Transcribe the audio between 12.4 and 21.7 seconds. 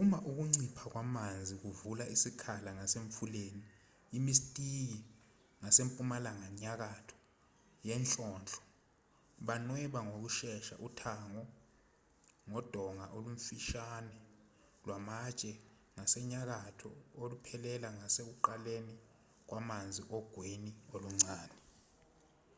ngodonga olumfishane lwamatshe ngasenyakatho oluphelela ngasekuqaleni kwamanzi ogwini oluncane